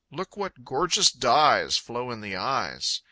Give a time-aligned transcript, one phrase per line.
[0.09, 2.99] Look, what gorgeous dyes Flow in the eyes!